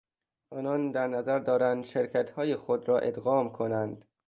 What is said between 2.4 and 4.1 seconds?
خود را ادغام کنند.